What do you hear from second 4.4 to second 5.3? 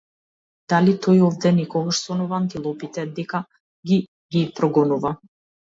прогонува?